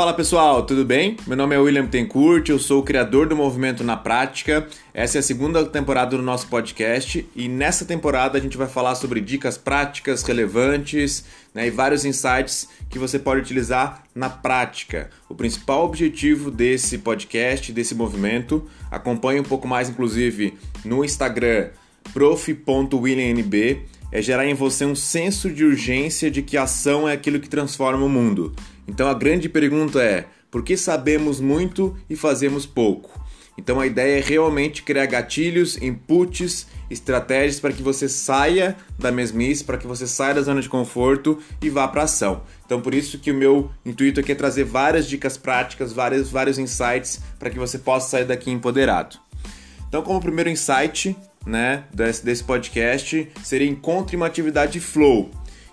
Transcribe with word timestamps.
Fala 0.00 0.14
pessoal, 0.14 0.62
tudo 0.62 0.82
bem? 0.82 1.18
Meu 1.26 1.36
nome 1.36 1.54
é 1.54 1.58
William 1.58 1.86
Tencourt, 1.86 2.48
eu 2.48 2.58
sou 2.58 2.80
o 2.80 2.82
criador 2.82 3.28
do 3.28 3.36
Movimento 3.36 3.84
na 3.84 3.98
Prática. 3.98 4.66
Essa 4.94 5.18
é 5.18 5.20
a 5.20 5.22
segunda 5.22 5.62
temporada 5.66 6.16
do 6.16 6.22
nosso 6.22 6.46
podcast 6.46 7.28
e 7.36 7.48
nessa 7.50 7.84
temporada 7.84 8.38
a 8.38 8.40
gente 8.40 8.56
vai 8.56 8.66
falar 8.66 8.94
sobre 8.94 9.20
dicas 9.20 9.58
práticas, 9.58 10.22
relevantes 10.22 11.26
né, 11.52 11.66
e 11.66 11.70
vários 11.70 12.06
insights 12.06 12.66
que 12.88 12.98
você 12.98 13.18
pode 13.18 13.42
utilizar 13.42 14.02
na 14.14 14.30
prática. 14.30 15.10
O 15.28 15.34
principal 15.34 15.84
objetivo 15.84 16.50
desse 16.50 16.96
podcast, 16.96 17.70
desse 17.70 17.94
movimento, 17.94 18.66
acompanhe 18.90 19.38
um 19.38 19.44
pouco 19.44 19.68
mais 19.68 19.90
inclusive 19.90 20.54
no 20.82 21.04
Instagram 21.04 21.68
prof.williamnb 22.14 23.84
é 24.12 24.20
gerar 24.20 24.46
em 24.46 24.54
você 24.54 24.84
um 24.84 24.94
senso 24.94 25.50
de 25.50 25.62
urgência 25.62 26.30
de 26.30 26.42
que 26.42 26.56
ação 26.56 27.08
é 27.08 27.12
aquilo 27.12 27.38
que 27.38 27.48
transforma 27.48 28.04
o 28.04 28.08
mundo. 28.08 28.54
Então 28.90 29.08
a 29.08 29.14
grande 29.14 29.48
pergunta 29.48 30.02
é: 30.02 30.26
por 30.50 30.64
que 30.64 30.76
sabemos 30.76 31.40
muito 31.40 31.96
e 32.10 32.16
fazemos 32.16 32.66
pouco? 32.66 33.20
Então 33.56 33.78
a 33.78 33.86
ideia 33.86 34.18
é 34.18 34.20
realmente 34.20 34.82
criar 34.82 35.06
gatilhos, 35.06 35.80
inputs, 35.80 36.66
estratégias 36.90 37.60
para 37.60 37.72
que 37.72 37.82
você 37.82 38.08
saia 38.08 38.76
da 38.98 39.12
mesmice, 39.12 39.62
para 39.62 39.78
que 39.78 39.86
você 39.86 40.08
saia 40.08 40.34
da 40.34 40.42
zona 40.42 40.60
de 40.60 40.68
conforto 40.68 41.38
e 41.62 41.70
vá 41.70 41.86
para 41.86 42.02
ação. 42.02 42.42
Então 42.66 42.80
por 42.80 42.92
isso 42.92 43.18
que 43.18 43.30
o 43.30 43.34
meu 43.34 43.70
intuito 43.86 44.18
aqui 44.18 44.32
é 44.32 44.34
trazer 44.34 44.64
várias 44.64 45.06
dicas 45.06 45.36
práticas, 45.36 45.92
vários, 45.92 46.28
vários 46.28 46.58
insights 46.58 47.20
para 47.38 47.50
que 47.50 47.58
você 47.58 47.78
possa 47.78 48.08
sair 48.08 48.24
daqui 48.24 48.50
empoderado. 48.50 49.18
Então 49.88 50.02
como 50.02 50.20
primeiro 50.20 50.50
insight, 50.50 51.16
né, 51.46 51.84
desse, 51.94 52.24
desse 52.24 52.42
podcast 52.42 53.30
seria 53.44 53.68
encontre 53.68 54.16
uma 54.16 54.26
atividade 54.26 54.80
flow. 54.80 55.30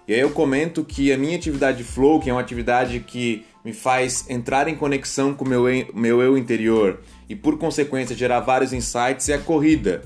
E 0.07 0.13
aí 0.13 0.21
eu 0.21 0.29
comento 0.29 0.85
que 0.85 1.11
a 1.11 1.17
minha 1.17 1.35
atividade 1.35 1.83
flow, 1.83 2.19
que 2.19 2.29
é 2.29 2.33
uma 2.33 2.41
atividade 2.41 2.99
que 3.01 3.45
me 3.65 3.73
faz 3.73 4.29
entrar 4.29 4.67
em 4.67 4.75
conexão 4.75 5.33
com 5.33 5.43
o 5.43 5.47
meu, 5.47 5.65
meu 5.93 6.21
eu 6.21 6.37
interior 6.37 7.01
e 7.27 7.35
por 7.35 7.57
consequência 7.57 8.15
gerar 8.15 8.39
vários 8.39 8.71
insights, 8.71 9.27
é 9.27 9.33
a 9.33 9.39
corrida. 9.39 10.03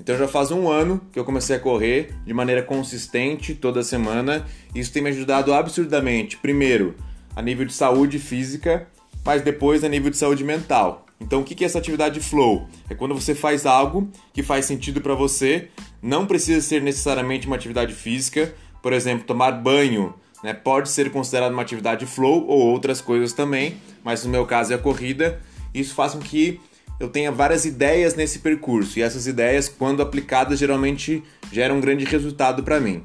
Então 0.00 0.16
já 0.16 0.26
faz 0.26 0.50
um 0.50 0.68
ano 0.68 1.00
que 1.12 1.18
eu 1.18 1.24
comecei 1.24 1.54
a 1.54 1.60
correr 1.60 2.14
de 2.24 2.32
maneira 2.32 2.62
consistente 2.62 3.54
toda 3.54 3.82
semana. 3.82 4.44
E 4.74 4.80
isso 4.80 4.92
tem 4.92 5.02
me 5.02 5.10
ajudado 5.10 5.52
absurdamente. 5.52 6.38
Primeiro, 6.38 6.96
a 7.36 7.42
nível 7.42 7.66
de 7.66 7.72
saúde 7.72 8.18
física, 8.18 8.88
mas 9.24 9.42
depois 9.42 9.84
a 9.84 9.88
nível 9.88 10.10
de 10.10 10.16
saúde 10.16 10.42
mental. 10.42 11.06
Então, 11.20 11.40
o 11.40 11.44
que 11.44 11.62
é 11.62 11.66
essa 11.66 11.78
atividade 11.78 12.18
flow? 12.18 12.66
É 12.90 12.96
quando 12.96 13.14
você 13.14 13.32
faz 13.32 13.64
algo 13.64 14.10
que 14.32 14.42
faz 14.42 14.64
sentido 14.64 15.00
para 15.00 15.14
você, 15.14 15.68
não 16.02 16.26
precisa 16.26 16.60
ser 16.60 16.82
necessariamente 16.82 17.46
uma 17.46 17.54
atividade 17.54 17.94
física. 17.94 18.52
Por 18.82 18.92
exemplo, 18.92 19.24
tomar 19.24 19.52
banho 19.52 20.12
né, 20.42 20.52
pode 20.52 20.88
ser 20.88 21.10
considerado 21.10 21.52
uma 21.52 21.62
atividade 21.62 22.04
flow 22.04 22.46
ou 22.46 22.58
outras 22.58 23.00
coisas 23.00 23.32
também, 23.32 23.76
mas 24.02 24.24
no 24.24 24.30
meu 24.30 24.44
caso 24.44 24.72
é 24.72 24.76
a 24.76 24.78
corrida. 24.78 25.40
Isso 25.72 25.94
faz 25.94 26.12
com 26.12 26.18
que 26.18 26.60
eu 26.98 27.08
tenha 27.08 27.32
várias 27.32 27.64
ideias 27.64 28.14
nesse 28.14 28.40
percurso 28.40 28.98
e 28.98 29.02
essas 29.02 29.26
ideias, 29.26 29.68
quando 29.68 30.02
aplicadas, 30.02 30.58
geralmente 30.58 31.22
geram 31.50 31.76
um 31.76 31.80
grande 31.80 32.04
resultado 32.04 32.62
para 32.62 32.80
mim. 32.80 33.02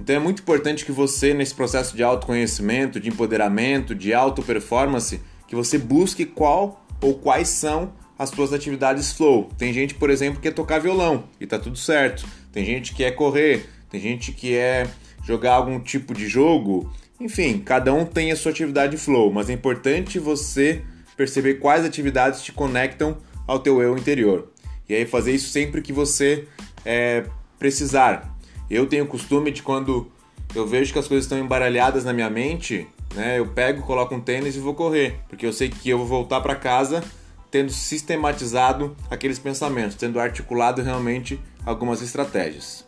Então 0.00 0.16
é 0.16 0.18
muito 0.18 0.42
importante 0.42 0.84
que 0.84 0.92
você, 0.92 1.34
nesse 1.34 1.54
processo 1.54 1.96
de 1.96 2.02
autoconhecimento, 2.02 3.00
de 3.00 3.08
empoderamento, 3.08 3.94
de 3.94 4.14
auto 4.14 4.42
performance, 4.42 5.20
que 5.46 5.54
você 5.54 5.76
busque 5.78 6.24
qual 6.24 6.86
ou 7.00 7.14
quais 7.14 7.48
são 7.48 7.92
as 8.18 8.30
suas 8.30 8.52
atividades 8.52 9.12
flow. 9.12 9.48
Tem 9.56 9.72
gente, 9.72 9.94
por 9.94 10.10
exemplo, 10.10 10.36
que 10.36 10.48
quer 10.48 10.54
tocar 10.54 10.78
violão 10.78 11.24
e 11.40 11.46
tá 11.46 11.58
tudo 11.58 11.76
certo. 11.76 12.26
Tem 12.52 12.64
gente 12.64 12.92
que 12.92 12.98
quer 12.98 13.12
correr, 13.12 13.68
tem 13.90 14.00
gente 14.00 14.32
que 14.32 14.48
quer 14.48 14.88
jogar 15.28 15.56
algum 15.56 15.78
tipo 15.78 16.14
de 16.14 16.26
jogo. 16.26 16.90
Enfim, 17.20 17.58
cada 17.58 17.92
um 17.92 18.06
tem 18.06 18.32
a 18.32 18.36
sua 18.36 18.50
atividade 18.50 18.96
flow, 18.96 19.30
mas 19.30 19.50
é 19.50 19.52
importante 19.52 20.18
você 20.18 20.82
perceber 21.18 21.56
quais 21.56 21.84
atividades 21.84 22.42
te 22.42 22.50
conectam 22.50 23.18
ao 23.46 23.58
teu 23.58 23.82
eu 23.82 23.98
interior. 23.98 24.50
E 24.88 24.94
aí 24.94 25.04
fazer 25.04 25.32
isso 25.32 25.50
sempre 25.50 25.82
que 25.82 25.92
você 25.92 26.48
é, 26.82 27.24
precisar. 27.58 28.34
Eu 28.70 28.86
tenho 28.86 29.04
o 29.04 29.06
costume 29.06 29.50
de 29.50 29.62
quando 29.62 30.10
eu 30.54 30.66
vejo 30.66 30.94
que 30.94 30.98
as 30.98 31.06
coisas 31.06 31.26
estão 31.26 31.38
embaralhadas 31.38 32.04
na 32.04 32.14
minha 32.14 32.30
mente, 32.30 32.86
né? 33.14 33.38
Eu 33.38 33.46
pego, 33.48 33.82
coloco 33.82 34.14
um 34.14 34.20
tênis 34.20 34.56
e 34.56 34.60
vou 34.60 34.74
correr, 34.74 35.20
porque 35.28 35.44
eu 35.44 35.52
sei 35.52 35.68
que 35.68 35.90
eu 35.90 35.98
vou 35.98 36.06
voltar 36.06 36.40
para 36.40 36.54
casa 36.54 37.04
tendo 37.50 37.70
sistematizado 37.70 38.96
aqueles 39.10 39.38
pensamentos, 39.38 39.94
tendo 39.94 40.18
articulado 40.18 40.82
realmente 40.82 41.38
algumas 41.66 42.00
estratégias. 42.00 42.87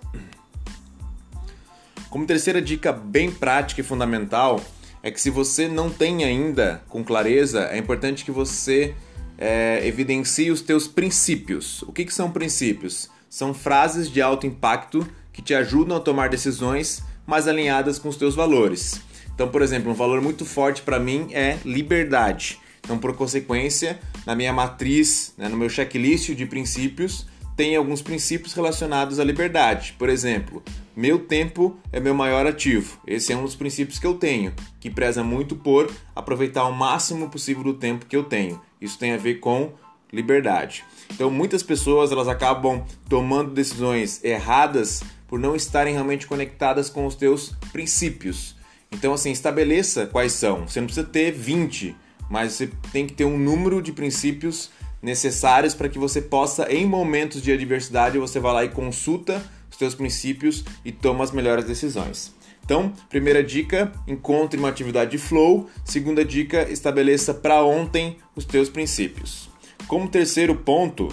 Como 2.10 2.26
terceira 2.26 2.60
dica 2.60 2.92
bem 2.92 3.30
prática 3.30 3.80
e 3.80 3.84
fundamental 3.84 4.60
é 5.00 5.12
que 5.12 5.20
se 5.20 5.30
você 5.30 5.68
não 5.68 5.88
tem 5.88 6.24
ainda 6.24 6.82
com 6.88 7.04
clareza, 7.04 7.68
é 7.70 7.78
importante 7.78 8.24
que 8.24 8.32
você 8.32 8.96
é, 9.38 9.86
evidencie 9.86 10.50
os 10.50 10.60
teus 10.60 10.88
princípios. 10.88 11.82
O 11.82 11.92
que, 11.92 12.04
que 12.04 12.12
são 12.12 12.32
princípios? 12.32 13.08
São 13.30 13.54
frases 13.54 14.10
de 14.10 14.20
alto 14.20 14.44
impacto 14.44 15.06
que 15.32 15.40
te 15.40 15.54
ajudam 15.54 15.96
a 15.96 16.00
tomar 16.00 16.28
decisões 16.28 17.00
mais 17.24 17.46
alinhadas 17.46 17.96
com 17.96 18.08
os 18.08 18.16
teus 18.16 18.34
valores. 18.34 19.00
Então, 19.32 19.48
por 19.48 19.62
exemplo, 19.62 19.92
um 19.92 19.94
valor 19.94 20.20
muito 20.20 20.44
forte 20.44 20.82
para 20.82 20.98
mim 20.98 21.28
é 21.30 21.58
liberdade. 21.64 22.58
Então, 22.80 22.98
por 22.98 23.14
consequência, 23.14 24.00
na 24.26 24.34
minha 24.34 24.52
matriz, 24.52 25.32
né, 25.38 25.48
no 25.48 25.56
meu 25.56 25.68
checklist 25.68 26.34
de 26.34 26.44
princípios, 26.44 27.24
tem 27.56 27.76
alguns 27.76 28.02
princípios 28.02 28.54
relacionados 28.54 29.18
à 29.18 29.24
liberdade. 29.24 29.94
Por 29.98 30.08
exemplo, 30.08 30.62
meu 30.96 31.18
tempo 31.18 31.78
é 31.92 32.00
meu 32.00 32.14
maior 32.14 32.46
ativo. 32.46 33.00
Esse 33.06 33.32
é 33.32 33.36
um 33.36 33.44
dos 33.44 33.54
princípios 33.54 33.98
que 33.98 34.06
eu 34.06 34.14
tenho, 34.14 34.52
que 34.80 34.90
preza 34.90 35.22
muito 35.22 35.56
por 35.56 35.90
aproveitar 36.14 36.64
o 36.66 36.72
máximo 36.72 37.28
possível 37.28 37.62
do 37.62 37.74
tempo 37.74 38.06
que 38.06 38.16
eu 38.16 38.24
tenho. 38.24 38.60
Isso 38.80 38.98
tem 38.98 39.12
a 39.12 39.16
ver 39.16 39.36
com 39.36 39.72
liberdade. 40.12 40.84
Então, 41.12 41.30
muitas 41.30 41.62
pessoas 41.62 42.10
elas 42.10 42.28
acabam 42.28 42.84
tomando 43.08 43.52
decisões 43.52 44.22
erradas 44.24 45.02
por 45.28 45.38
não 45.38 45.54
estarem 45.54 45.94
realmente 45.94 46.26
conectadas 46.26 46.90
com 46.90 47.06
os 47.06 47.14
teus 47.14 47.54
princípios. 47.72 48.56
Então, 48.90 49.12
assim, 49.12 49.30
estabeleça 49.30 50.06
quais 50.06 50.32
são. 50.32 50.66
Você 50.66 50.80
não 50.80 50.86
precisa 50.86 51.06
ter 51.06 51.30
20, 51.30 51.94
mas 52.28 52.54
você 52.54 52.70
tem 52.92 53.06
que 53.06 53.12
ter 53.12 53.24
um 53.24 53.38
número 53.38 53.80
de 53.80 53.92
princípios 53.92 54.70
necessários 55.02 55.74
para 55.74 55.88
que 55.88 55.98
você 55.98 56.20
possa, 56.20 56.70
em 56.72 56.86
momentos 56.86 57.42
de 57.42 57.52
adversidade, 57.52 58.18
você 58.18 58.38
vá 58.38 58.52
lá 58.52 58.64
e 58.64 58.68
consulta 58.68 59.42
os 59.70 59.78
seus 59.78 59.94
princípios 59.94 60.64
e 60.84 60.92
toma 60.92 61.24
as 61.24 61.30
melhores 61.30 61.64
decisões. 61.64 62.34
Então, 62.64 62.92
primeira 63.08 63.42
dica, 63.42 63.90
encontre 64.06 64.58
uma 64.58 64.68
atividade 64.68 65.12
de 65.12 65.18
flow. 65.18 65.68
Segunda 65.84 66.24
dica, 66.24 66.70
estabeleça 66.70 67.34
para 67.34 67.64
ontem 67.64 68.16
os 68.36 68.44
teus 68.44 68.68
princípios. 68.68 69.48
Como 69.88 70.08
terceiro 70.08 70.54
ponto, 70.54 71.08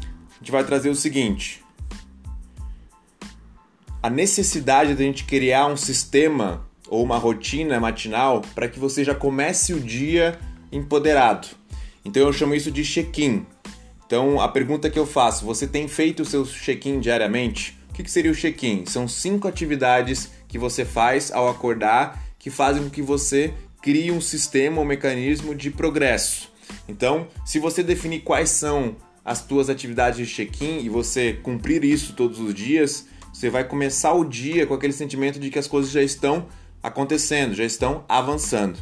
a 0.00 0.38
gente 0.38 0.50
vai 0.50 0.64
trazer 0.64 0.88
o 0.88 0.96
seguinte: 0.96 1.62
a 4.02 4.10
necessidade 4.10 4.94
de 4.94 5.02
a 5.02 5.06
gente 5.06 5.24
criar 5.24 5.66
um 5.66 5.76
sistema 5.76 6.66
ou 6.88 7.04
uma 7.04 7.18
rotina 7.18 7.78
matinal 7.78 8.42
para 8.54 8.68
que 8.68 8.80
você 8.80 9.04
já 9.04 9.14
comece 9.14 9.72
o 9.72 9.78
dia 9.78 10.40
empoderado. 10.72 11.48
Então 12.04 12.22
eu 12.22 12.32
chamo 12.32 12.54
isso 12.54 12.70
de 12.70 12.84
check-in. 12.84 13.46
Então 14.06 14.40
a 14.40 14.48
pergunta 14.48 14.90
que 14.90 14.98
eu 14.98 15.06
faço: 15.06 15.44
você 15.44 15.66
tem 15.66 15.86
feito 15.88 16.22
o 16.22 16.26
seu 16.26 16.44
check-in 16.44 17.00
diariamente? 17.00 17.78
O 17.90 17.92
que, 17.92 18.10
seria 18.10 18.30
o 18.30 18.34
check-in? 18.34 18.86
São 18.86 19.06
cinco 19.06 19.46
atividades 19.46 20.30
que 20.48 20.58
você 20.58 20.84
faz 20.84 21.30
ao 21.30 21.48
acordar 21.48 22.22
que 22.38 22.48
fazem 22.48 22.82
com 22.82 22.90
que 22.90 23.02
você 23.02 23.52
crie 23.82 24.10
um 24.10 24.20
sistema 24.20 24.78
ou 24.78 24.84
um 24.84 24.86
mecanismo 24.86 25.54
de 25.54 25.70
progresso. 25.70 26.50
Então, 26.88 27.28
se 27.44 27.58
você 27.58 27.82
definir 27.82 28.20
quais 28.20 28.50
são 28.50 28.96
as 29.24 29.44
tuas 29.44 29.68
atividades 29.68 30.18
de 30.18 30.34
check-in 30.34 30.80
e 30.80 30.88
você 30.88 31.34
cumprir 31.34 31.84
isso 31.84 32.14
todos 32.14 32.38
os 32.40 32.54
dias, 32.54 33.06
você 33.32 33.50
vai 33.50 33.64
começar 33.64 34.12
o 34.12 34.24
dia 34.24 34.66
com 34.66 34.74
aquele 34.74 34.92
sentimento 34.92 35.38
de 35.38 35.50
que 35.50 35.58
as 35.58 35.66
coisas 35.66 35.90
já 35.90 36.02
estão 36.02 36.46
acontecendo, 36.82 37.54
já 37.54 37.64
estão 37.64 38.04
avançando. 38.08 38.78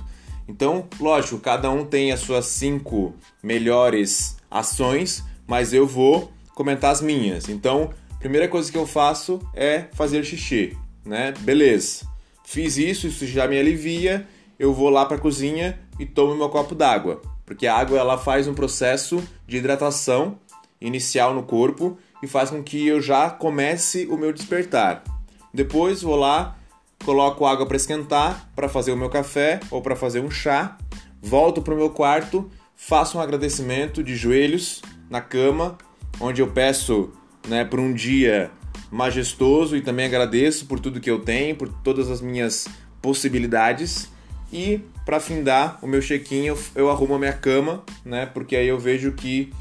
Então, 0.48 0.88
lógico, 0.98 1.38
cada 1.38 1.70
um 1.70 1.84
tem 1.84 2.10
as 2.10 2.20
suas 2.20 2.46
cinco 2.46 3.14
melhores 3.42 4.38
ações, 4.50 5.22
mas 5.46 5.74
eu 5.74 5.86
vou 5.86 6.32
comentar 6.54 6.90
as 6.90 7.02
minhas. 7.02 7.48
Então, 7.48 7.90
primeira 8.18 8.48
coisa 8.48 8.72
que 8.72 8.78
eu 8.78 8.86
faço 8.86 9.40
é 9.54 9.84
fazer 9.92 10.24
xixi, 10.24 10.76
né? 11.04 11.34
Beleza. 11.40 12.08
Fiz 12.44 12.78
isso, 12.78 13.06
isso 13.06 13.26
já 13.26 13.46
me 13.46 13.58
alivia. 13.58 14.26
Eu 14.58 14.72
vou 14.72 14.88
lá 14.88 15.04
para 15.04 15.18
a 15.18 15.20
cozinha 15.20 15.78
e 15.98 16.06
tomo 16.06 16.34
meu 16.34 16.48
copo 16.48 16.74
d'água, 16.74 17.20
porque 17.44 17.66
a 17.66 17.76
água 17.76 17.98
ela 17.98 18.16
faz 18.16 18.48
um 18.48 18.54
processo 18.54 19.22
de 19.46 19.58
hidratação 19.58 20.38
inicial 20.80 21.34
no 21.34 21.42
corpo 21.42 21.98
e 22.22 22.26
faz 22.26 22.50
com 22.50 22.62
que 22.62 22.86
eu 22.86 23.00
já 23.00 23.30
comece 23.30 24.06
o 24.10 24.16
meu 24.16 24.32
despertar. 24.32 25.04
Depois 25.52 26.02
vou 26.02 26.16
lá, 26.16 26.57
coloco 27.04 27.46
água 27.46 27.66
para 27.66 27.76
esquentar 27.76 28.50
para 28.54 28.68
fazer 28.68 28.92
o 28.92 28.96
meu 28.96 29.08
café 29.08 29.60
ou 29.70 29.80
para 29.80 29.96
fazer 29.96 30.20
um 30.20 30.30
chá, 30.30 30.76
volto 31.20 31.62
para 31.62 31.74
o 31.74 31.76
meu 31.76 31.90
quarto, 31.90 32.50
faço 32.76 33.18
um 33.18 33.20
agradecimento 33.20 34.02
de 34.02 34.16
joelhos 34.16 34.82
na 35.10 35.20
cama, 35.20 35.76
onde 36.20 36.42
eu 36.42 36.48
peço 36.48 37.10
né, 37.46 37.64
por 37.64 37.80
um 37.80 37.92
dia 37.92 38.50
majestoso 38.90 39.76
e 39.76 39.80
também 39.80 40.06
agradeço 40.06 40.66
por 40.66 40.80
tudo 40.80 41.00
que 41.00 41.10
eu 41.10 41.20
tenho, 41.20 41.56
por 41.56 41.68
todas 41.68 42.10
as 42.10 42.20
minhas 42.20 42.66
possibilidades. 43.02 44.08
E 44.52 44.80
para 45.04 45.20
findar 45.20 45.78
o 45.82 45.86
meu 45.86 46.00
check-in, 46.00 46.46
eu, 46.46 46.58
eu 46.74 46.90
arrumo 46.90 47.14
a 47.14 47.18
minha 47.18 47.32
cama, 47.32 47.84
né? 48.04 48.26
Porque 48.26 48.56
aí 48.56 48.68
eu 48.68 48.78
vejo 48.78 49.12
que 49.12 49.52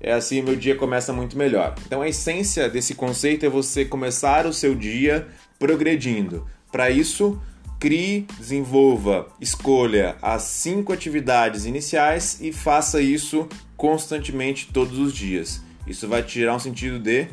é 0.00 0.12
assim 0.12 0.42
meu 0.42 0.54
dia 0.54 0.76
começa 0.76 1.12
muito 1.12 1.36
melhor. 1.36 1.74
Então 1.86 2.02
a 2.02 2.08
essência 2.08 2.68
desse 2.68 2.94
conceito 2.94 3.44
é 3.44 3.48
você 3.48 3.84
começar 3.84 4.46
o 4.46 4.52
seu 4.52 4.74
dia 4.74 5.26
progredindo. 5.58 6.46
Para 6.76 6.90
isso, 6.90 7.40
crie, 7.80 8.26
desenvolva, 8.36 9.28
escolha 9.40 10.14
as 10.20 10.42
cinco 10.42 10.92
atividades 10.92 11.64
iniciais 11.64 12.38
e 12.38 12.52
faça 12.52 13.00
isso 13.00 13.48
constantemente 13.78 14.68
todos 14.70 14.98
os 14.98 15.14
dias. 15.14 15.62
Isso 15.86 16.06
vai 16.06 16.22
tirar 16.22 16.54
um 16.54 16.58
sentido 16.58 16.98
de 16.98 17.28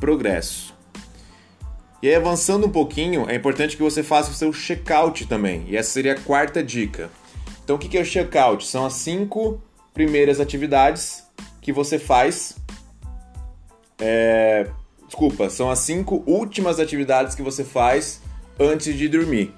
progresso. 0.00 0.74
E 2.02 2.08
aí, 2.08 2.14
avançando 2.16 2.66
um 2.66 2.70
pouquinho, 2.70 3.30
é 3.30 3.36
importante 3.36 3.76
que 3.76 3.82
você 3.84 4.02
faça 4.02 4.32
o 4.32 4.34
seu 4.34 4.50
check-out 4.50 5.28
também. 5.28 5.62
E 5.68 5.76
essa 5.76 5.90
seria 5.90 6.14
a 6.14 6.20
quarta 6.20 6.60
dica. 6.60 7.08
Então, 7.62 7.76
o 7.76 7.78
que 7.78 7.96
é 7.96 8.00
o 8.00 8.04
check-out? 8.04 8.66
São 8.66 8.84
as 8.84 8.94
cinco 8.94 9.62
primeiras 9.94 10.40
atividades 10.40 11.22
que 11.62 11.72
você 11.72 12.00
faz. 12.00 12.56
É... 14.00 14.68
Desculpa, 15.06 15.48
são 15.48 15.70
as 15.70 15.78
cinco 15.78 16.24
últimas 16.26 16.80
atividades 16.80 17.36
que 17.36 17.42
você 17.42 17.62
faz 17.62 18.26
antes 18.58 18.96
de 18.96 19.08
dormir. 19.08 19.52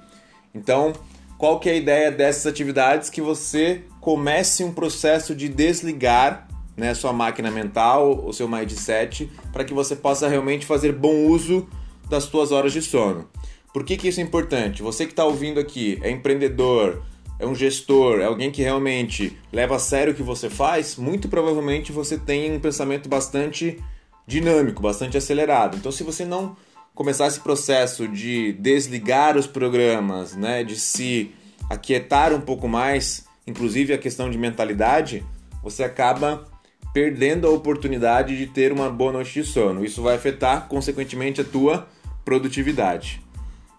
Então, 0.53 0.93
qual 1.37 1.59
que 1.59 1.69
é 1.69 1.73
a 1.73 1.75
ideia 1.75 2.11
dessas 2.11 2.45
atividades? 2.45 3.09
Que 3.09 3.21
você 3.21 3.81
comece 3.99 4.63
um 4.63 4.71
processo 4.71 5.33
de 5.35 5.47
desligar 5.49 6.47
né, 6.75 6.93
sua 6.93 7.13
máquina 7.13 7.51
mental, 7.51 8.25
o 8.25 8.33
seu 8.33 8.47
mindset, 8.47 9.29
para 9.51 9.63
que 9.63 9.73
você 9.73 9.95
possa 9.95 10.27
realmente 10.27 10.65
fazer 10.65 10.93
bom 10.93 11.25
uso 11.27 11.67
das 12.09 12.23
suas 12.25 12.51
horas 12.51 12.73
de 12.73 12.81
sono. 12.81 13.29
Por 13.73 13.83
que, 13.83 13.95
que 13.95 14.07
isso 14.07 14.19
é 14.19 14.23
importante? 14.23 14.81
Você 14.81 15.05
que 15.05 15.13
está 15.13 15.23
ouvindo 15.23 15.59
aqui 15.59 15.99
é 16.01 16.11
empreendedor, 16.11 17.01
é 17.39 17.45
um 17.47 17.55
gestor, 17.55 18.19
é 18.19 18.25
alguém 18.25 18.51
que 18.51 18.61
realmente 18.61 19.37
leva 19.51 19.77
a 19.77 19.79
sério 19.79 20.13
o 20.13 20.15
que 20.15 20.21
você 20.21 20.49
faz, 20.49 20.95
muito 20.95 21.27
provavelmente 21.27 21.91
você 21.91 22.17
tem 22.17 22.53
um 22.53 22.59
pensamento 22.59 23.09
bastante 23.09 23.79
dinâmico, 24.27 24.81
bastante 24.81 25.17
acelerado. 25.17 25.77
Então, 25.77 25.91
se 25.91 26.03
você 26.03 26.23
não 26.25 26.55
começar 27.01 27.25
esse 27.25 27.39
processo 27.39 28.07
de 28.07 28.53
desligar 28.53 29.35
os 29.35 29.47
programas, 29.47 30.35
né, 30.35 30.63
de 30.63 30.75
se 30.75 31.31
aquietar 31.67 32.31
um 32.31 32.39
pouco 32.39 32.67
mais, 32.67 33.25
inclusive 33.47 33.91
a 33.91 33.97
questão 33.97 34.29
de 34.29 34.37
mentalidade, 34.37 35.25
você 35.63 35.83
acaba 35.83 36.47
perdendo 36.93 37.47
a 37.47 37.49
oportunidade 37.49 38.37
de 38.37 38.45
ter 38.45 38.71
uma 38.71 38.87
boa 38.87 39.13
noite 39.13 39.33
de 39.33 39.43
sono. 39.43 39.83
Isso 39.83 40.03
vai 40.03 40.15
afetar, 40.15 40.67
consequentemente, 40.67 41.41
a 41.41 41.43
tua 41.43 41.87
produtividade. 42.23 43.19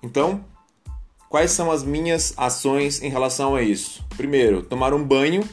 Então, 0.03 0.45
quais 1.29 1.53
são 1.53 1.71
as 1.71 1.85
minhas 1.85 2.35
ações 2.37 3.01
em 3.01 3.09
relação 3.09 3.55
a 3.55 3.63
isso? 3.63 4.05
Primeiro, 4.17 4.65
tomar 4.65 4.93
um 4.93 5.05
banho. 5.05 5.49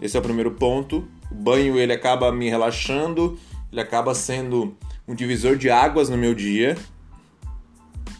Esse 0.00 0.16
é 0.16 0.18
o 0.18 0.22
primeiro 0.24 0.50
ponto. 0.50 1.06
O 1.30 1.34
banho 1.36 1.78
ele 1.78 1.92
acaba 1.92 2.32
me 2.32 2.50
relaxando, 2.50 3.38
ele 3.70 3.80
acaba 3.80 4.12
sendo 4.12 4.76
um 5.06 5.14
divisor 5.14 5.56
de 5.56 5.70
águas 5.70 6.08
no 6.08 6.16
meu 6.16 6.34
dia. 6.34 6.76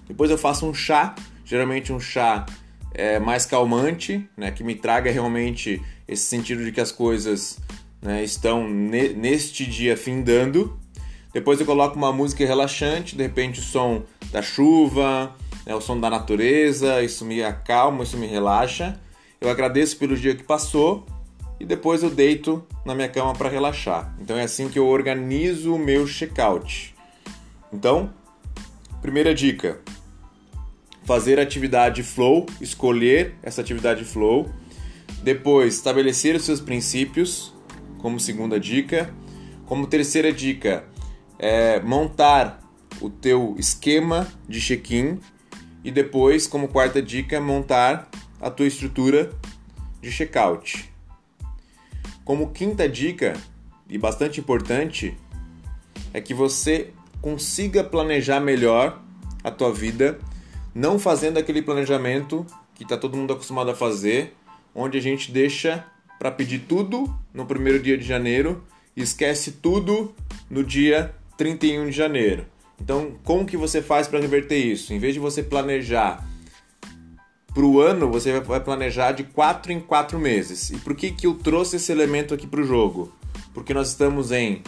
Depois 0.06 0.30
eu 0.30 0.38
faço 0.38 0.66
um 0.66 0.74
chá, 0.74 1.14
geralmente 1.44 1.92
um 1.92 2.00
chá 2.00 2.44
é, 2.92 3.18
mais 3.18 3.46
calmante, 3.46 4.28
né, 4.36 4.50
que 4.50 4.62
me 4.62 4.74
traga 4.74 5.10
realmente 5.10 5.82
esse 6.06 6.24
sentido 6.24 6.64
de 6.64 6.70
que 6.70 6.80
as 6.80 6.92
coisas 6.92 7.58
né, 8.00 8.22
estão 8.22 8.68
ne 8.68 9.08
neste 9.10 9.66
dia 9.66 9.96
findando. 9.96 10.78
Depois 11.32 11.58
eu 11.58 11.66
coloco 11.66 11.96
uma 11.96 12.12
música 12.12 12.46
relaxante, 12.46 13.16
de 13.16 13.22
repente 13.22 13.58
o 13.58 13.62
som 13.62 14.04
da 14.30 14.42
chuva, 14.42 15.34
né, 15.66 15.74
o 15.74 15.80
som 15.80 15.98
da 15.98 16.08
natureza, 16.08 17.02
isso 17.02 17.24
me 17.24 17.42
acalma, 17.42 18.04
isso 18.04 18.16
me 18.16 18.26
relaxa. 18.26 19.00
Eu 19.40 19.50
agradeço 19.50 19.96
pelo 19.96 20.16
dia 20.16 20.34
que 20.34 20.44
passou 20.44 21.04
e 21.58 21.64
depois 21.64 22.02
eu 22.02 22.10
deito 22.10 22.64
na 22.84 22.94
minha 22.94 23.08
cama 23.08 23.32
para 23.32 23.48
relaxar. 23.48 24.14
Então 24.20 24.36
é 24.36 24.42
assim 24.42 24.68
que 24.68 24.78
eu 24.78 24.86
organizo 24.86 25.74
o 25.74 25.78
meu 25.78 26.06
check-out. 26.06 26.94
Então, 27.72 28.12
primeira 29.00 29.34
dica: 29.34 29.80
fazer 31.04 31.38
atividade 31.38 32.02
flow, 32.02 32.46
escolher 32.60 33.34
essa 33.42 33.60
atividade 33.60 34.04
flow. 34.04 34.50
Depois, 35.22 35.74
estabelecer 35.74 36.36
os 36.36 36.44
seus 36.44 36.60
princípios, 36.60 37.52
como 37.98 38.20
segunda 38.20 38.60
dica. 38.60 39.12
Como 39.66 39.86
terceira 39.86 40.30
dica, 40.30 40.84
é 41.38 41.80
montar 41.80 42.60
o 43.00 43.08
teu 43.08 43.54
esquema 43.58 44.28
de 44.46 44.60
check-in 44.60 45.18
e 45.82 45.90
depois, 45.90 46.46
como 46.46 46.68
quarta 46.68 47.00
dica, 47.00 47.40
montar 47.40 48.08
a 48.40 48.50
tua 48.50 48.66
estrutura 48.66 49.32
de 50.02 50.10
check-out. 50.10 50.93
Como 52.24 52.50
quinta 52.50 52.88
dica, 52.88 53.34
e 53.88 53.98
bastante 53.98 54.40
importante, 54.40 55.14
é 56.12 56.20
que 56.20 56.32
você 56.32 56.90
consiga 57.20 57.84
planejar 57.84 58.40
melhor 58.40 59.02
a 59.42 59.50
tua 59.50 59.72
vida, 59.72 60.18
não 60.74 60.98
fazendo 60.98 61.38
aquele 61.38 61.60
planejamento 61.60 62.46
que 62.74 62.82
está 62.82 62.96
todo 62.96 63.16
mundo 63.16 63.32
acostumado 63.34 63.70
a 63.70 63.74
fazer, 63.74 64.34
onde 64.74 64.96
a 64.96 65.00
gente 65.00 65.30
deixa 65.30 65.86
para 66.18 66.30
pedir 66.30 66.60
tudo 66.60 67.14
no 67.32 67.44
primeiro 67.44 67.78
dia 67.82 67.98
de 67.98 68.04
janeiro 68.04 68.64
e 68.96 69.02
esquece 69.02 69.52
tudo 69.52 70.14
no 70.48 70.64
dia 70.64 71.14
31 71.36 71.90
de 71.90 71.92
janeiro. 71.92 72.46
Então, 72.80 73.12
como 73.22 73.46
que 73.46 73.56
você 73.56 73.82
faz 73.82 74.08
para 74.08 74.20
reverter 74.20 74.56
isso? 74.56 74.92
Em 74.92 74.98
vez 74.98 75.14
de 75.14 75.20
você 75.20 75.42
planejar 75.42 76.26
para 77.54 77.64
o 77.64 77.80
ano 77.80 78.10
você 78.10 78.40
vai 78.40 78.60
planejar 78.60 79.12
de 79.12 79.22
4 79.22 79.72
em 79.72 79.80
4 79.80 80.18
meses. 80.18 80.70
E 80.70 80.76
por 80.78 80.94
que, 80.94 81.12
que 81.12 81.26
eu 81.26 81.34
trouxe 81.34 81.76
esse 81.76 81.92
elemento 81.92 82.34
aqui 82.34 82.46
para 82.46 82.60
o 82.60 82.64
jogo? 82.64 83.12
Porque 83.54 83.72
nós 83.72 83.88
estamos 83.88 84.32
em 84.32 84.62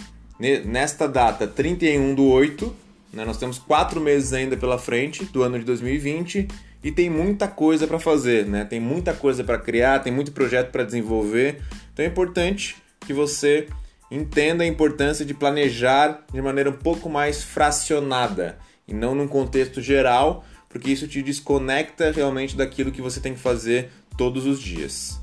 nesta 0.65 1.09
data 1.09 1.47
31 1.49 2.15
do 2.15 2.27
8, 2.27 2.75
né, 3.13 3.25
nós 3.25 3.39
temos 3.39 3.59
4 3.59 4.01
meses 4.01 4.33
ainda 4.33 4.57
pela 4.57 4.79
frente 4.79 5.25
do 5.25 5.43
ano 5.43 5.59
de 5.59 5.65
2020 5.65 6.47
e 6.85 6.93
tem 6.93 7.11
muita 7.11 7.49
coisa 7.49 7.87
para 7.87 7.99
fazer, 7.99 8.47
né? 8.47 8.65
tem 8.65 8.79
muita 8.79 9.13
coisa 9.13 9.43
para 9.43 9.59
criar, 9.59 10.01
tem 10.01 10.13
muito 10.13 10.31
projeto 10.31 10.71
para 10.71 10.85
desenvolver. 10.85 11.61
Então 11.93 12.05
é 12.05 12.09
importante 12.09 12.77
que 13.01 13.13
você 13.13 13.67
entenda 14.09 14.63
a 14.63 14.67
importância 14.67 15.25
de 15.25 15.35
planejar 15.35 16.25
de 16.33 16.41
maneira 16.41 16.71
um 16.71 16.75
pouco 16.75 17.09
mais 17.09 17.43
fracionada 17.43 18.57
e 18.87 18.95
não 18.95 19.17
num 19.17 19.27
contexto 19.27 19.81
geral 19.83 20.45
porque 20.77 20.93
isso 20.93 21.09
te 21.09 21.23
desconecta 21.23 22.13
realmente 22.13 22.55
daquilo 22.55 22.93
que 22.93 23.01
você 23.01 23.19
tem 23.19 23.33
que 23.33 23.41
fazer 23.41 23.89
todos 24.15 24.45
os 24.45 24.61
dias. 24.61 25.19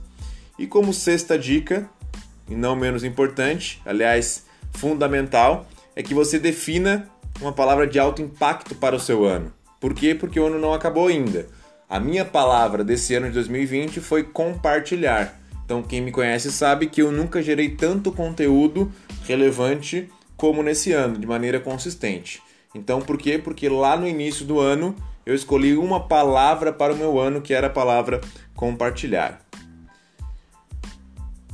E 0.58 0.66
como 0.66 0.92
sexta 0.92 1.38
dica, 1.38 1.88
e 2.50 2.56
não 2.56 2.76
menos 2.76 3.04
importante, 3.04 3.80
aliás, 3.86 4.48
fundamental, 4.72 5.68
é 5.96 6.02
que 6.02 6.16
você 6.16 6.40
defina 6.40 7.08
uma 7.40 7.54
palavra 7.54 7.86
de 7.86 8.00
alto 8.00 8.20
impacto 8.20 8.74
para 8.74 8.96
o 8.96 9.00
seu 9.00 9.26
ano. 9.26 9.54
Por 9.80 9.94
quê? 9.94 10.16
Porque 10.16 10.40
o 10.40 10.48
ano 10.48 10.58
não 10.58 10.74
acabou 10.74 11.08
ainda. 11.08 11.46
A 11.88 12.00
minha 12.00 12.26
palavra 12.26 12.84
desse 12.84 13.14
ano 13.14 13.28
de 13.28 13.34
2020 13.34 14.00
foi 14.00 14.24
compartilhar. 14.24 15.40
Então, 15.64 15.84
quem 15.84 16.02
me 16.02 16.12
conhece 16.12 16.52
sabe 16.52 16.88
que 16.88 17.04
eu 17.04 17.12
nunca 17.12 17.44
gerei 17.44 17.70
tanto 17.70 18.12
conteúdo 18.12 18.92
relevante 19.28 20.10
como 20.36 20.64
nesse 20.64 20.94
ano, 20.94 21.20
de 21.20 21.28
maneira 21.28 21.60
consistente. 21.60 22.42
Então, 22.74 23.00
por 23.00 23.20
quê? 23.20 23.38
Porque 23.38 23.70
lá 23.70 23.96
no 23.96 24.08
início 24.08 24.44
do 24.46 24.60
ano 24.60 24.96
eu 25.26 25.34
escolhi 25.34 25.76
uma 25.78 26.08
palavra 26.08 26.72
para 26.74 26.94
o 26.94 26.98
meu 26.98 27.20
ano, 27.20 27.42
que 27.42 27.54
era 27.54 27.68
a 27.68 27.70
palavra 27.70 28.22
compartilhar. 28.56 29.42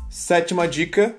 Sétima 0.09 0.67
dica 0.67 1.15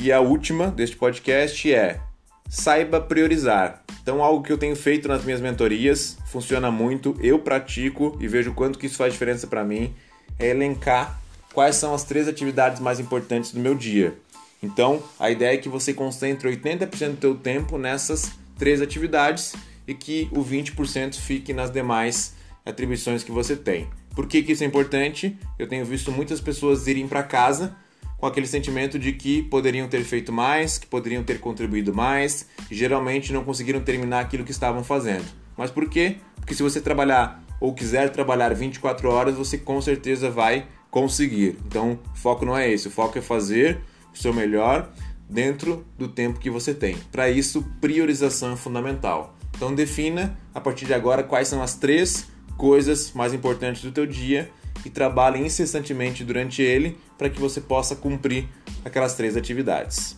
e 0.00 0.10
a 0.12 0.20
última 0.20 0.68
deste 0.68 0.96
podcast 0.96 1.72
é 1.72 2.00
saiba 2.48 3.00
priorizar. 3.00 3.82
Então, 4.02 4.22
algo 4.22 4.42
que 4.42 4.52
eu 4.52 4.58
tenho 4.58 4.76
feito 4.76 5.08
nas 5.08 5.24
minhas 5.24 5.40
mentorias, 5.40 6.16
funciona 6.26 6.70
muito, 6.70 7.16
eu 7.20 7.38
pratico 7.40 8.16
e 8.20 8.28
vejo 8.28 8.54
quanto 8.54 8.78
que 8.78 8.86
isso 8.86 8.96
faz 8.96 9.12
diferença 9.12 9.46
para 9.46 9.64
mim, 9.64 9.92
é 10.38 10.48
elencar 10.48 11.20
quais 11.52 11.76
são 11.76 11.92
as 11.92 12.04
três 12.04 12.28
atividades 12.28 12.80
mais 12.80 13.00
importantes 13.00 13.52
do 13.52 13.58
meu 13.58 13.74
dia. 13.74 14.14
Então, 14.62 15.02
a 15.18 15.30
ideia 15.30 15.54
é 15.54 15.58
que 15.58 15.68
você 15.68 15.92
concentre 15.92 16.48
80% 16.56 17.10
do 17.10 17.16
teu 17.16 17.34
tempo 17.34 17.78
nessas 17.78 18.30
três 18.58 18.80
atividades 18.80 19.54
e 19.86 19.94
que 19.94 20.28
o 20.32 20.44
20% 20.44 21.14
fique 21.14 21.52
nas 21.52 21.70
demais 21.70 22.34
atribuições 22.64 23.22
que 23.22 23.30
você 23.30 23.56
tem. 23.56 23.88
Por 24.14 24.26
que, 24.26 24.42
que 24.42 24.52
isso 24.52 24.64
é 24.64 24.66
importante? 24.66 25.38
Eu 25.58 25.68
tenho 25.68 25.84
visto 25.84 26.10
muitas 26.10 26.40
pessoas 26.40 26.86
irem 26.86 27.06
para 27.06 27.22
casa 27.22 27.76
com 28.18 28.26
aquele 28.26 28.46
sentimento 28.46 28.98
de 28.98 29.12
que 29.12 29.42
poderiam 29.42 29.88
ter 29.88 30.02
feito 30.02 30.32
mais, 30.32 30.78
que 30.78 30.86
poderiam 30.86 31.22
ter 31.22 31.38
contribuído 31.38 31.94
mais, 31.94 32.46
e 32.70 32.74
geralmente 32.74 33.32
não 33.32 33.44
conseguiram 33.44 33.80
terminar 33.80 34.20
aquilo 34.20 34.42
que 34.42 34.50
estavam 34.50 34.82
fazendo. 34.82 35.26
Mas 35.56 35.70
por 35.70 35.88
quê? 35.88 36.16
Porque 36.36 36.54
se 36.54 36.62
você 36.62 36.80
trabalhar 36.80 37.44
ou 37.60 37.74
quiser 37.74 38.10
trabalhar 38.10 38.54
24 38.54 39.10
horas, 39.10 39.34
você 39.34 39.58
com 39.58 39.80
certeza 39.80 40.30
vai 40.30 40.66
conseguir. 40.90 41.58
Então, 41.66 41.98
o 42.12 42.16
foco 42.16 42.44
não 42.44 42.56
é 42.56 42.70
esse, 42.70 42.88
o 42.88 42.90
foco 42.90 43.18
é 43.18 43.22
fazer 43.22 43.80
o 44.14 44.16
seu 44.16 44.32
melhor 44.32 44.90
dentro 45.28 45.84
do 45.98 46.08
tempo 46.08 46.38
que 46.38 46.48
você 46.48 46.72
tem. 46.72 46.96
Para 47.12 47.28
isso, 47.28 47.66
priorização 47.80 48.52
é 48.52 48.56
fundamental. 48.56 49.35
Então 49.56 49.74
defina 49.74 50.38
a 50.54 50.60
partir 50.60 50.84
de 50.84 50.94
agora 50.94 51.22
quais 51.22 51.48
são 51.48 51.62
as 51.62 51.74
três 51.74 52.28
coisas 52.56 53.12
mais 53.12 53.34
importantes 53.34 53.82
do 53.82 53.90
teu 53.90 54.06
dia 54.06 54.50
e 54.84 54.90
trabalhe 54.90 55.40
incessantemente 55.40 56.22
durante 56.24 56.62
ele 56.62 56.96
para 57.18 57.28
que 57.28 57.40
você 57.40 57.60
possa 57.60 57.96
cumprir 57.96 58.48
aquelas 58.84 59.14
três 59.14 59.36
atividades. 59.36 60.16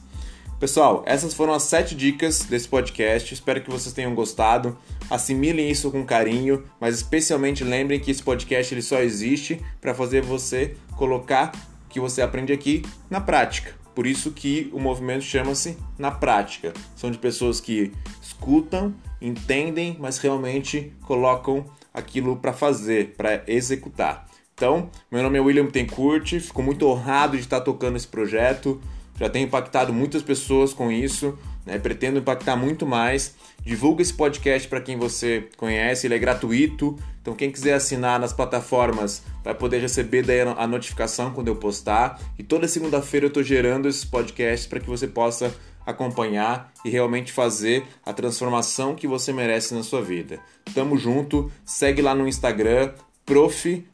Pessoal, 0.60 1.04
essas 1.06 1.34
foram 1.34 1.52
as 1.52 1.62
sete 1.62 1.94
dicas 1.94 2.42
desse 2.42 2.66
podcast. 2.68 3.32
Espero 3.32 3.60
que 3.60 3.70
vocês 3.70 3.94
tenham 3.94 4.12
gostado. 4.12 4.76
Assimilem 5.08 5.70
isso 5.70 5.88
com 5.88 6.04
carinho, 6.04 6.64
mas 6.80 6.96
especialmente 6.96 7.62
lembrem 7.62 8.00
que 8.00 8.10
esse 8.10 8.22
podcast 8.22 8.74
ele 8.74 8.82
só 8.82 8.98
existe 8.98 9.62
para 9.80 9.94
fazer 9.94 10.20
você 10.20 10.74
colocar 10.96 11.52
o 11.86 11.88
que 11.88 12.00
você 12.00 12.20
aprende 12.22 12.52
aqui 12.52 12.82
na 13.08 13.20
prática. 13.20 13.72
Por 13.94 14.04
isso 14.04 14.32
que 14.32 14.68
o 14.72 14.80
movimento 14.80 15.22
chama-se 15.22 15.78
na 15.96 16.10
prática. 16.10 16.72
São 16.96 17.10
de 17.10 17.18
pessoas 17.18 17.60
que 17.60 17.92
escutam, 18.20 18.92
entendem, 19.20 19.96
mas 19.98 20.18
realmente 20.18 20.92
colocam 21.02 21.64
aquilo 21.92 22.36
para 22.36 22.52
fazer, 22.52 23.14
para 23.16 23.42
executar. 23.46 24.26
Então, 24.54 24.90
meu 25.10 25.22
nome 25.22 25.38
é 25.38 25.40
William 25.40 25.66
Tencourt, 25.66 26.40
fico 26.40 26.62
muito 26.62 26.86
honrado 26.86 27.36
de 27.36 27.42
estar 27.42 27.60
tocando 27.60 27.96
esse 27.96 28.08
projeto 28.08 28.80
já 29.18 29.28
tenho 29.28 29.46
impactado 29.46 29.92
muitas 29.92 30.22
pessoas 30.22 30.72
com 30.72 30.92
isso, 30.92 31.36
né? 31.68 31.78
pretendo 31.78 32.18
impactar 32.18 32.56
muito 32.56 32.86
mais. 32.86 33.34
Divulga 33.62 34.00
esse 34.00 34.14
podcast 34.14 34.66
para 34.66 34.80
quem 34.80 34.96
você 34.96 35.48
conhece, 35.56 36.06
ele 36.06 36.14
é 36.14 36.18
gratuito, 36.18 36.98
então 37.20 37.34
quem 37.34 37.50
quiser 37.50 37.74
assinar 37.74 38.18
nas 38.18 38.32
plataformas 38.32 39.22
vai 39.44 39.54
poder 39.54 39.78
receber 39.78 40.22
daí 40.22 40.40
a 40.40 40.66
notificação 40.66 41.30
quando 41.32 41.48
eu 41.48 41.56
postar. 41.56 42.18
E 42.38 42.42
toda 42.42 42.66
segunda-feira 42.66 43.26
eu 43.26 43.28
estou 43.28 43.42
gerando 43.42 43.86
esses 43.86 44.04
podcasts 44.04 44.66
para 44.66 44.80
que 44.80 44.88
você 44.88 45.06
possa 45.06 45.54
acompanhar 45.84 46.72
e 46.84 46.90
realmente 46.90 47.32
fazer 47.32 47.84
a 48.04 48.12
transformação 48.12 48.94
que 48.94 49.06
você 49.06 49.32
merece 49.32 49.74
na 49.74 49.82
sua 49.82 50.02
vida. 50.02 50.38
Tamo 50.74 50.96
junto, 50.96 51.50
segue 51.64 52.00
lá 52.00 52.14
no 52.14 52.26
Instagram, 52.26 52.92
prof 53.24 53.84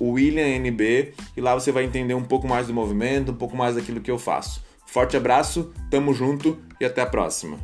williamnb 0.00 1.14
e 1.36 1.40
lá 1.40 1.54
você 1.54 1.72
vai 1.72 1.84
entender 1.84 2.14
um 2.14 2.22
pouco 2.22 2.46
mais 2.46 2.66
do 2.66 2.74
movimento, 2.74 3.32
um 3.32 3.34
pouco 3.34 3.56
mais 3.56 3.76
daquilo 3.76 4.00
que 4.00 4.10
eu 4.10 4.18
faço. 4.18 4.62
Forte 4.90 5.18
abraço, 5.18 5.70
tamo 5.90 6.14
junto 6.14 6.58
e 6.80 6.84
até 6.86 7.02
a 7.02 7.06
próxima. 7.06 7.58